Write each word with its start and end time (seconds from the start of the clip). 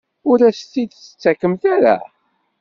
Ur 0.29 0.39
as-t-id-tettakemt 0.49 1.63
ara? 1.75 1.95